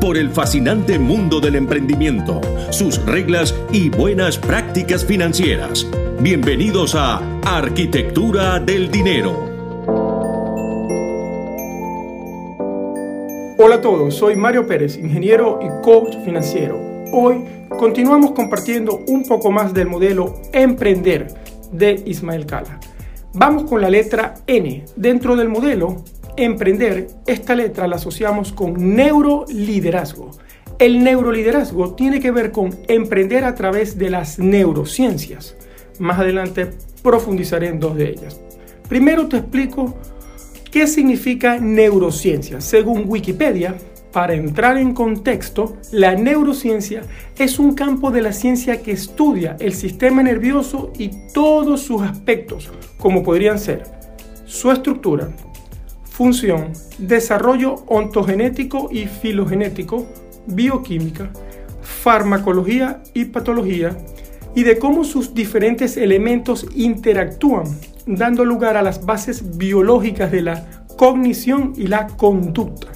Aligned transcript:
por 0.00 0.16
el 0.16 0.30
fascinante 0.30 0.98
mundo 0.98 1.40
del 1.40 1.56
emprendimiento, 1.56 2.40
sus 2.70 3.04
reglas 3.04 3.54
y 3.72 3.90
buenas 3.90 4.38
prácticas 4.38 5.04
financieras. 5.04 5.86
Bienvenidos 6.20 6.94
a 6.94 7.20
Arquitectura 7.44 8.60
del 8.60 8.90
Dinero. 8.90 9.32
Hola 13.58 13.76
a 13.76 13.80
todos, 13.80 14.14
soy 14.14 14.36
Mario 14.36 14.66
Pérez, 14.66 14.96
ingeniero 14.96 15.58
y 15.62 15.82
coach 15.82 16.16
financiero. 16.24 16.78
Hoy 17.12 17.44
continuamos 17.68 18.32
compartiendo 18.32 19.00
un 19.08 19.24
poco 19.26 19.50
más 19.50 19.74
del 19.74 19.88
modelo 19.88 20.34
Emprender 20.52 21.26
de 21.72 22.02
Ismael 22.06 22.46
Cala. 22.46 22.78
Vamos 23.34 23.64
con 23.64 23.80
la 23.80 23.90
letra 23.90 24.34
N. 24.46 24.84
Dentro 24.96 25.36
del 25.36 25.48
modelo 25.48 26.02
emprender, 26.38 27.08
esta 27.26 27.54
letra 27.54 27.86
la 27.86 27.96
asociamos 27.96 28.52
con 28.52 28.96
neuroliderazgo. 28.96 30.30
El 30.78 31.02
neuroliderazgo 31.02 31.94
tiene 31.94 32.20
que 32.20 32.30
ver 32.30 32.52
con 32.52 32.76
emprender 32.86 33.44
a 33.44 33.54
través 33.54 33.98
de 33.98 34.10
las 34.10 34.38
neurociencias. 34.38 35.56
Más 35.98 36.18
adelante 36.18 36.70
profundizaré 37.02 37.68
en 37.68 37.80
dos 37.80 37.96
de 37.96 38.10
ellas. 38.10 38.40
Primero 38.88 39.28
te 39.28 39.38
explico 39.38 39.96
qué 40.70 40.86
significa 40.86 41.58
neurociencia. 41.58 42.60
Según 42.60 43.04
Wikipedia, 43.06 43.76
para 44.12 44.34
entrar 44.34 44.78
en 44.78 44.94
contexto, 44.94 45.76
la 45.92 46.14
neurociencia 46.14 47.02
es 47.36 47.58
un 47.58 47.74
campo 47.74 48.10
de 48.10 48.22
la 48.22 48.32
ciencia 48.32 48.80
que 48.82 48.92
estudia 48.92 49.56
el 49.60 49.74
sistema 49.74 50.22
nervioso 50.22 50.92
y 50.98 51.10
todos 51.34 51.82
sus 51.82 52.02
aspectos, 52.02 52.70
como 52.96 53.22
podrían 53.22 53.58
ser 53.58 53.82
su 54.46 54.70
estructura, 54.70 55.28
función, 56.18 56.72
desarrollo 56.98 57.76
ontogenético 57.86 58.88
y 58.90 59.06
filogenético, 59.06 60.04
bioquímica, 60.48 61.30
farmacología 61.80 63.04
y 63.14 63.26
patología, 63.26 63.96
y 64.52 64.64
de 64.64 64.80
cómo 64.80 65.04
sus 65.04 65.32
diferentes 65.32 65.96
elementos 65.96 66.66
interactúan, 66.74 67.66
dando 68.04 68.44
lugar 68.44 68.76
a 68.76 68.82
las 68.82 69.06
bases 69.06 69.58
biológicas 69.58 70.32
de 70.32 70.42
la 70.42 70.66
cognición 70.96 71.74
y 71.76 71.86
la 71.86 72.08
conducta. 72.08 72.88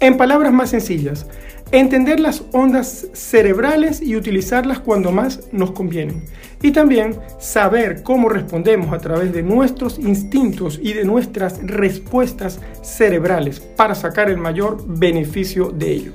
En 0.00 0.18
palabras 0.18 0.52
más 0.52 0.68
sencillas, 0.68 1.26
entender 1.72 2.20
las 2.20 2.44
ondas 2.52 3.08
cerebrales 3.14 4.02
y 4.02 4.14
utilizarlas 4.14 4.78
cuando 4.78 5.10
más 5.10 5.40
nos 5.52 5.72
convienen. 5.72 6.22
Y 6.60 6.70
también 6.70 7.16
saber 7.40 8.02
cómo 8.02 8.28
respondemos 8.28 8.92
a 8.92 8.98
través 8.98 9.32
de 9.32 9.42
nuestros 9.42 9.98
instintos 9.98 10.78
y 10.80 10.92
de 10.92 11.04
nuestras 11.04 11.60
respuestas 11.62 12.60
cerebrales 12.82 13.58
para 13.60 13.94
sacar 13.94 14.30
el 14.30 14.36
mayor 14.36 14.84
beneficio 14.86 15.70
de 15.70 15.92
ello. 15.92 16.12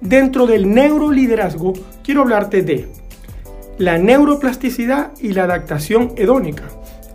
Dentro 0.00 0.46
del 0.46 0.72
neuroliderazgo 0.72 1.72
quiero 2.04 2.20
hablarte 2.20 2.62
de 2.62 2.86
la 3.78 3.98
neuroplasticidad 3.98 5.12
y 5.20 5.32
la 5.32 5.44
adaptación 5.44 6.12
hedónica, 6.16 6.64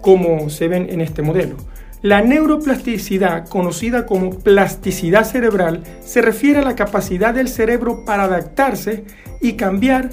como 0.02 0.50
se 0.50 0.68
ven 0.68 0.90
en 0.90 1.00
este 1.00 1.22
modelo. 1.22 1.56
La 2.04 2.24
neuroplasticidad, 2.24 3.48
conocida 3.48 4.08
como 4.08 4.32
plasticidad 4.32 5.24
cerebral, 5.24 5.84
se 6.04 6.24
refiere 6.24 6.58
a 6.58 6.64
la 6.64 6.76
capacidad 6.76 7.32
del 7.32 7.48
cerebro 7.48 8.06
para 8.06 8.24
adaptarse 8.24 9.04
y 9.40 9.54
cambiar 9.54 10.10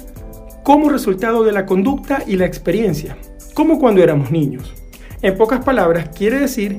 como 0.63 0.89
resultado 0.89 1.43
de 1.43 1.51
la 1.51 1.65
conducta 1.65 2.21
y 2.27 2.35
la 2.35 2.45
experiencia, 2.45 3.17
como 3.55 3.79
cuando 3.79 4.03
éramos 4.03 4.29
niños. 4.29 4.71
En 5.23 5.35
pocas 5.35 5.65
palabras, 5.65 6.09
quiere 6.15 6.37
decir 6.39 6.77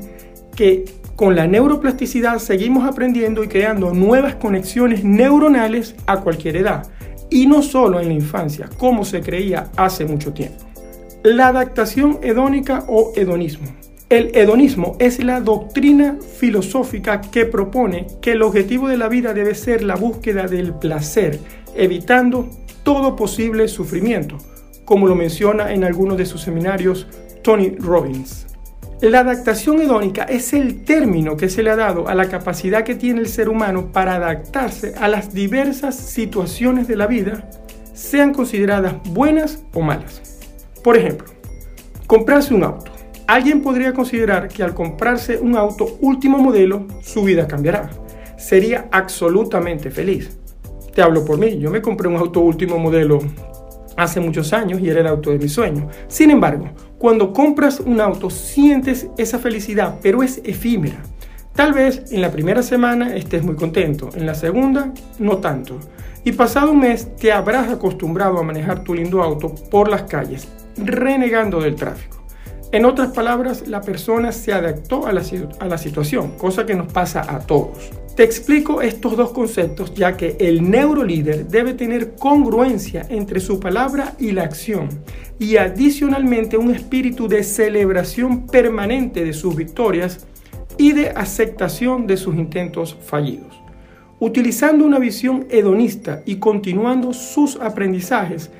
que 0.55 0.85
con 1.17 1.35
la 1.35 1.49
neuroplasticidad 1.49 2.39
seguimos 2.39 2.89
aprendiendo 2.89 3.43
y 3.43 3.49
creando 3.49 3.93
nuevas 3.93 4.37
conexiones 4.37 5.03
neuronales 5.03 5.97
a 6.07 6.21
cualquier 6.21 6.57
edad, 6.57 6.87
y 7.31 7.49
no 7.49 7.63
solo 7.63 7.99
en 7.99 8.09
la 8.09 8.15
infancia, 8.15 8.71
como 8.79 9.05
se 9.05 9.23
creía 9.23 9.73
hace 9.77 10.05
mucho 10.05 10.33
tiempo. 10.33 10.65
La 11.25 11.49
adaptación 11.49 12.21
hedónica 12.23 12.85
o 12.87 13.13
hedonismo 13.17 13.80
el 14.11 14.33
hedonismo 14.35 14.97
es 14.99 15.23
la 15.23 15.41
doctrina 15.41 16.19
filosófica 16.39 17.21
que 17.21 17.47
propone 17.47 18.09
que 18.21 18.33
el 18.33 18.43
objetivo 18.43 18.89
de 18.89 18.97
la 18.97 19.09
vida 19.09 19.33
debe 19.33 19.55
ser 19.55 19.85
la 19.85 19.95
búsqueda 19.95 20.49
del 20.49 20.75
placer, 20.75 21.39
evitando 21.77 22.51
todo 22.83 23.15
posible 23.15 23.69
sufrimiento, 23.69 24.37
como 24.85 25.07
lo 25.07 25.15
menciona 25.15 25.73
en 25.73 25.85
algunos 25.85 26.19
de 26.19 26.27
sus 26.27 26.43
seminarios 26.43 27.07
Tony 27.45 27.71
Robbins. 27.79 28.49
La 29.01 29.21
adaptación 29.21 29.81
hedónica 29.81 30.25
es 30.25 30.53
el 30.55 30.85
término 30.85 31.37
que 31.37 31.49
se 31.49 31.63
le 31.63 31.71
ha 31.71 31.77
dado 31.77 32.09
a 32.09 32.15
la 32.17 32.29
capacidad 32.29 32.83
que 32.83 32.97
tiene 32.97 33.21
el 33.21 33.29
ser 33.29 33.49
humano 33.49 33.93
para 33.93 34.17
adaptarse 34.17 34.93
a 34.99 35.07
las 35.07 35.33
diversas 35.33 35.95
situaciones 35.95 36.89
de 36.89 36.97
la 36.97 37.07
vida, 37.07 37.49
sean 37.95 38.35
consideradas 38.35 38.97
buenas 39.05 39.63
o 39.73 39.83
malas. 39.83 40.21
Por 40.83 40.97
ejemplo, 40.97 41.29
comprarse 42.09 42.53
un 42.53 42.65
auto. 42.65 42.90
Alguien 43.31 43.63
podría 43.63 43.93
considerar 43.93 44.49
que 44.49 44.65
al 44.65 44.75
comprarse 44.75 45.39
un 45.39 45.55
auto 45.55 45.99
último 46.01 46.39
modelo, 46.39 46.89
su 47.01 47.23
vida 47.23 47.47
cambiará. 47.47 47.89
Sería 48.37 48.89
absolutamente 48.91 49.89
feliz. 49.93 50.37
Te 50.93 51.01
hablo 51.01 51.25
por 51.25 51.39
mí, 51.39 51.57
yo 51.61 51.71
me 51.71 51.81
compré 51.81 52.09
un 52.09 52.17
auto 52.17 52.41
último 52.41 52.77
modelo 52.77 53.21
hace 53.97 54.19
muchos 54.19 54.53
años 54.53 54.81
y 54.81 54.89
era 54.89 54.99
el 54.99 55.07
auto 55.07 55.31
de 55.31 55.39
mi 55.39 55.49
sueño. 55.49 55.89
Sin 56.09 56.33
embargo, 56.33 56.71
cuando 56.99 57.33
compras 57.33 57.79
un 57.79 58.01
auto 58.01 58.31
sientes 58.31 59.07
esa 59.17 59.39
felicidad, 59.39 60.01
pero 60.03 60.25
es 60.25 60.41
efímera. 60.43 61.01
Tal 61.55 61.73
vez 61.73 62.11
en 62.11 62.23
la 62.23 62.33
primera 62.33 62.65
semana 62.65 63.15
estés 63.15 63.45
muy 63.45 63.55
contento, 63.55 64.09
en 64.17 64.27
la 64.27 64.35
segunda 64.35 64.93
no 65.21 65.39
tanto. 65.39 65.79
Y 66.25 66.33
pasado 66.33 66.73
un 66.73 66.81
mes 66.81 67.15
te 67.15 67.31
habrás 67.31 67.69
acostumbrado 67.69 68.41
a 68.41 68.43
manejar 68.43 68.83
tu 68.83 68.93
lindo 68.93 69.23
auto 69.23 69.55
por 69.71 69.89
las 69.89 70.03
calles, 70.03 70.49
renegando 70.77 71.61
del 71.61 71.77
tráfico. 71.77 72.20
En 72.73 72.85
otras 72.85 73.09
palabras, 73.09 73.67
la 73.67 73.81
persona 73.81 74.31
se 74.31 74.53
adaptó 74.53 75.05
a 75.05 75.13
la, 75.13 75.79
situación, 75.79 76.33
cosa 76.39 76.65
que 76.65 76.77
nos 76.77 76.93
pasa 76.93 77.25
a 77.29 77.41
todos. 77.41 77.91
Te 78.15 78.23
explico 78.23 78.81
estos 78.81 79.17
dos 79.17 79.33
conceptos 79.33 79.93
ya 79.93 80.17
que 80.17 80.37
el 80.39 80.71
neurolíder 80.71 81.49
debe 81.49 81.75
tener 81.75 82.15
congruencia 82.15 83.07
entre 83.09 83.41
su 83.41 83.59
palabra 83.59 84.15
y 84.21 84.31
la 84.31 84.45
acción 84.45 84.89
y 85.41 85.57
adicionalmente 85.57 86.57
un 86.57 86.71
espíritu 86.73 87.27
de 87.27 87.43
celebración 87.43 88.47
permanente 88.47 89.25
de 89.25 89.33
sus 89.33 89.57
victorias 89.57 90.27
y 90.79 90.93
de 90.93 91.11
aceptación 91.11 92.07
de 92.07 92.17
sus 92.17 92.37
intentos 92.37 92.97
fallidos. 93.05 93.61
Utilizando 94.21 94.85
una 94.85 95.01
visión 95.01 95.47
hedonista 95.51 96.23
y 96.25 96.37
continuando 96.37 97.13
sus 97.15 97.57
aprendizajes, 97.57 98.51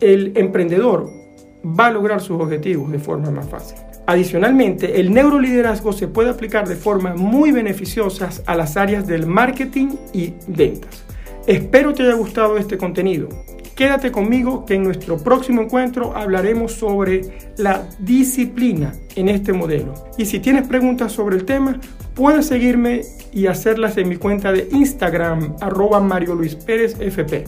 el 0.00 0.36
emprendedor 0.36 1.25
va 1.66 1.86
a 1.86 1.90
lograr 1.90 2.20
sus 2.20 2.40
objetivos 2.40 2.90
de 2.92 2.98
forma 2.98 3.30
más 3.30 3.48
fácil. 3.48 3.76
Adicionalmente, 4.06 5.00
el 5.00 5.12
neuroliderazgo 5.12 5.92
se 5.92 6.06
puede 6.06 6.30
aplicar 6.30 6.68
de 6.68 6.76
forma 6.76 7.14
muy 7.14 7.50
beneficiosa 7.50 8.30
a 8.46 8.54
las 8.54 8.76
áreas 8.76 9.06
del 9.06 9.26
marketing 9.26 9.88
y 10.12 10.34
ventas. 10.46 11.04
Espero 11.46 11.92
te 11.92 12.04
haya 12.04 12.14
gustado 12.14 12.56
este 12.56 12.78
contenido. 12.78 13.28
Quédate 13.74 14.10
conmigo 14.10 14.64
que 14.64 14.74
en 14.74 14.84
nuestro 14.84 15.18
próximo 15.18 15.60
encuentro 15.60 16.16
hablaremos 16.16 16.72
sobre 16.72 17.20
la 17.58 17.86
disciplina 17.98 18.94
en 19.16 19.28
este 19.28 19.52
modelo. 19.52 19.92
Y 20.16 20.24
si 20.24 20.40
tienes 20.40 20.66
preguntas 20.66 21.12
sobre 21.12 21.36
el 21.36 21.44
tema, 21.44 21.78
puedes 22.14 22.46
seguirme 22.46 23.02
y 23.32 23.48
hacerlas 23.48 23.98
en 23.98 24.08
mi 24.08 24.16
cuenta 24.16 24.50
de 24.50 24.68
Instagram, 24.72 25.56
arroba 25.60 26.00
Mario 26.00 26.34
Luis 26.34 26.54
Pérez 26.54 26.96
FP. 26.98 27.44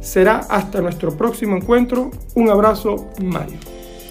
Será 0.00 0.38
hasta 0.38 0.80
nuestro 0.80 1.16
próximo 1.16 1.56
encuentro. 1.56 2.10
Un 2.34 2.50
abrazo, 2.50 3.10
Mario. 3.22 3.58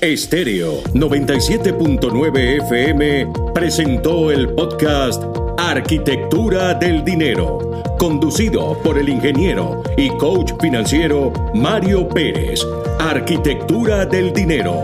Estéreo 0.01 0.81
97.9 0.93 2.63
FM 2.63 3.27
presentó 3.53 4.31
el 4.31 4.49
podcast 4.53 5.21
Arquitectura 5.57 6.73
del 6.73 7.03
Dinero 7.03 7.69
conducido 7.99 8.81
por 8.81 8.97
el 8.97 9.09
ingeniero 9.09 9.83
y 9.97 10.09
coach 10.17 10.53
financiero 10.61 11.31
Mario 11.53 12.07
Pérez. 12.07 12.65
Arquitectura 12.97 14.05
del 14.05 14.31
Dinero. 14.31 14.83